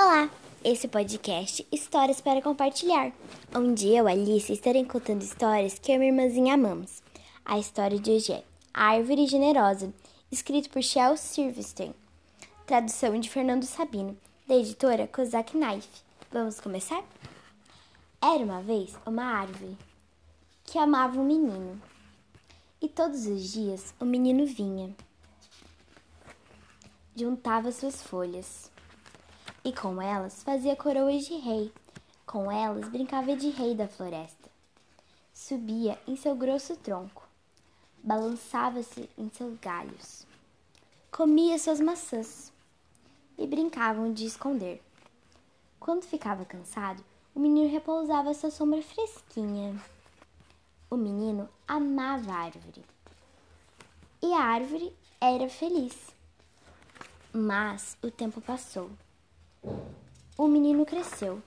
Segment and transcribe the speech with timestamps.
[0.00, 0.30] Olá,
[0.62, 3.10] esse podcast Histórias para Compartilhar.
[3.74, 7.02] Dia eu, Alice, estarei contando histórias que eu e minha irmãzinha amamos.
[7.44, 9.92] A história de hoje é A Árvore Generosa,
[10.30, 11.92] escrito por Shel Silverstein.
[12.64, 14.16] Tradução de Fernando Sabino,
[14.46, 15.88] da editora Kozak Knife.
[16.30, 17.02] Vamos começar?
[18.22, 19.76] Era uma vez uma árvore
[20.62, 21.82] que amava um menino.
[22.80, 24.94] E todos os dias o menino vinha,
[27.16, 28.70] juntava suas folhas
[29.68, 31.70] e com elas fazia coroas de rei.
[32.24, 34.48] Com elas brincava de rei da floresta.
[35.34, 37.28] Subia em seu grosso tronco,
[38.02, 40.26] balançava-se em seus galhos,
[41.12, 42.50] comia suas maçãs
[43.36, 44.82] e brincavam de esconder.
[45.78, 47.04] Quando ficava cansado,
[47.34, 49.78] o menino repousava sua sombra fresquinha.
[50.90, 52.82] O menino amava a árvore
[54.22, 55.94] e a árvore era feliz.
[57.32, 58.90] Mas o tempo passou.
[60.36, 61.42] O menino cresceu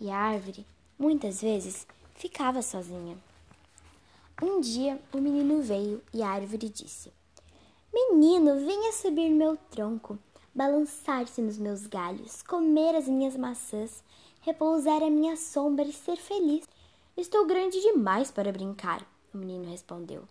[0.00, 0.66] e a árvore
[0.98, 3.18] muitas vezes ficava sozinha.
[4.42, 7.12] Um dia o menino veio e a árvore disse:
[7.92, 10.18] Menino, venha subir meu tronco,
[10.54, 14.02] balançar-se nos meus galhos, comer as minhas maçãs,
[14.40, 16.66] repousar à minha sombra e ser feliz.
[17.16, 20.24] Estou grande demais para brincar, o menino respondeu.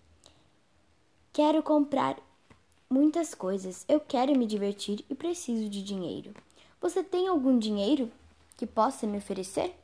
[1.32, 2.20] Quero comprar
[2.90, 3.86] muitas coisas.
[3.88, 6.34] Eu quero me divertir e preciso de dinheiro.
[6.82, 8.10] Você tem algum dinheiro
[8.56, 9.76] que possa me oferecer?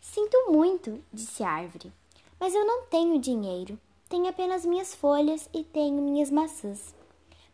[0.00, 1.92] Sinto muito, disse a árvore,
[2.38, 3.76] mas eu não tenho dinheiro.
[4.08, 6.94] Tenho apenas minhas folhas e tenho minhas maçãs.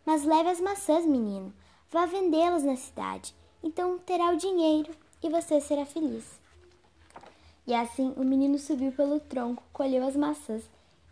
[0.05, 1.53] Mas leve as maçãs, menino.
[1.91, 3.35] Vá vendê-las na cidade.
[3.63, 6.39] Então terá o dinheiro e você será feliz.
[7.67, 10.63] E assim o menino subiu pelo tronco, colheu as maçãs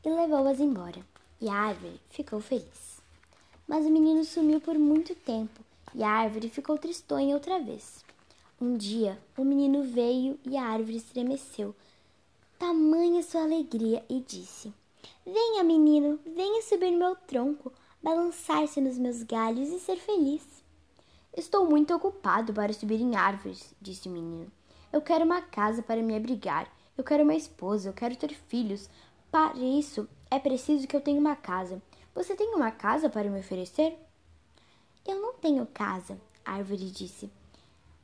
[0.04, 1.00] e levou-as embora.
[1.40, 3.00] E a árvore ficou feliz.
[3.66, 8.04] Mas o menino sumiu por muito tempo e a árvore ficou tristonha outra vez.
[8.60, 11.74] Um dia, o menino veio e a árvore estremeceu.
[12.58, 14.72] Tamanha sua alegria e disse:
[15.26, 20.42] Venha, menino, venha subir no meu tronco, balançar-se nos meus galhos e ser feliz.
[21.36, 24.50] Estou muito ocupado para subir em árvores, disse o menino.
[24.92, 26.70] Eu quero uma casa para me abrigar.
[26.96, 28.88] Eu quero uma esposa, eu quero ter filhos.
[29.30, 31.80] Para isso, é preciso que eu tenha uma casa.
[32.14, 33.98] Você tem uma casa para me oferecer?
[35.06, 37.30] Eu não tenho casa, a árvore disse.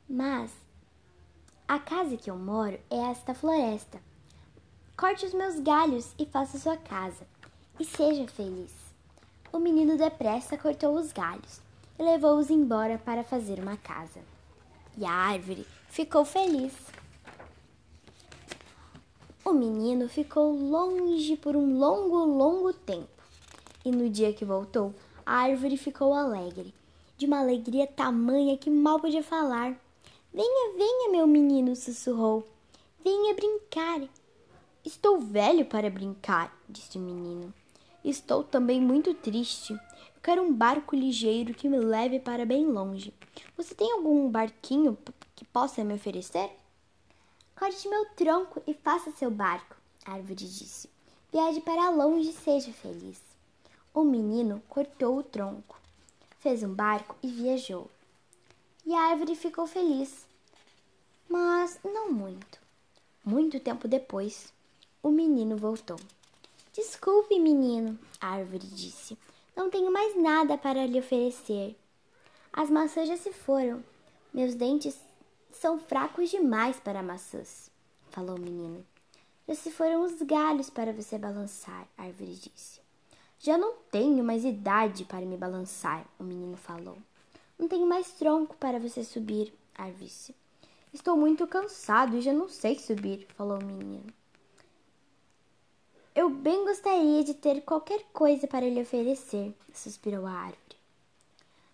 [0.09, 0.51] Mas
[1.67, 4.01] a casa que eu moro é esta floresta.
[4.97, 7.25] Corte os meus galhos e faça sua casa,
[7.79, 8.73] e seja feliz.
[9.51, 11.61] O menino depressa cortou os galhos
[11.97, 14.19] e levou-os embora para fazer uma casa.
[14.97, 16.73] E a árvore ficou feliz.
[19.45, 23.19] O menino ficou longe por um longo, longo tempo
[23.83, 24.93] e no dia que voltou,
[25.25, 26.73] a árvore ficou alegre,
[27.19, 29.77] de uma alegria tamanha que mal podia falar.
[30.33, 32.47] Venha, venha, meu menino, sussurrou.
[33.03, 33.99] Venha brincar.
[34.85, 37.53] Estou velho para brincar, disse o menino.
[38.05, 39.73] Estou também muito triste.
[39.73, 43.13] Eu quero um barco ligeiro que me leve para bem longe.
[43.57, 44.97] Você tem algum barquinho
[45.35, 46.49] que possa me oferecer?
[47.53, 49.75] Corte meu tronco e faça seu barco,
[50.05, 50.89] a árvore disse.
[51.33, 53.21] Viaje para longe e seja feliz.
[53.93, 55.79] O menino cortou o tronco,
[56.39, 57.89] fez um barco e viajou.
[58.85, 60.25] E a árvore ficou feliz,
[61.27, 62.59] mas não muito.
[63.23, 64.51] Muito tempo depois,
[65.03, 65.99] o menino voltou.
[66.73, 69.17] Desculpe, menino, a árvore disse.
[69.55, 71.75] Não tenho mais nada para lhe oferecer.
[72.51, 73.83] As maçãs já se foram.
[74.33, 74.97] Meus dentes
[75.51, 77.69] são fracos demais para maçãs,
[78.09, 78.85] falou o menino.
[79.47, 82.79] Já se foram os galhos para você balançar, a árvore disse.
[83.39, 86.97] Já não tenho mais idade para me balançar, o menino falou.
[87.57, 90.35] Não tenho mais tronco para você subir, Arvice.
[90.93, 94.13] Estou muito cansado e já não sei subir, falou o menino.
[96.13, 100.77] Eu bem gostaria de ter qualquer coisa para lhe oferecer, suspirou a árvore.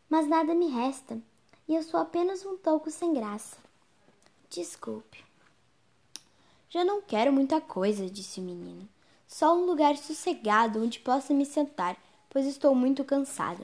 [0.07, 1.19] Mas nada me resta,
[1.67, 3.57] e eu sou apenas um toco sem graça.
[4.51, 5.23] Desculpe.
[6.69, 8.87] Já não quero muita coisa, disse o menino.
[9.27, 11.97] Só um lugar sossegado onde possa me sentar,
[12.29, 13.63] pois estou muito cansada.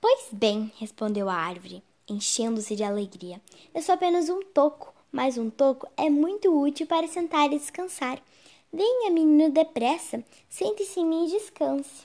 [0.00, 3.40] Pois bem, respondeu a árvore, enchendo-se de alegria.
[3.74, 8.20] Eu sou apenas um toco, mas um toco é muito útil para sentar e descansar.
[8.72, 12.04] Venha, menino, depressa, sente-se em mim e descanse.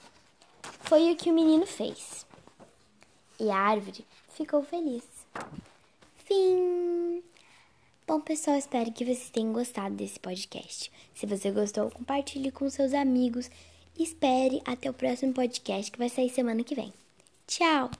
[0.82, 2.26] Foi o que o menino fez.
[3.40, 5.04] E a árvore ficou feliz.
[6.26, 7.24] Fim.
[8.08, 10.92] Bom, pessoal, espero que vocês tenham gostado desse podcast.
[11.14, 13.50] Se você gostou, compartilhe com seus amigos
[14.04, 16.94] espere até o próximo podcast que vai sair semana que vem.
[17.48, 17.92] Tchau!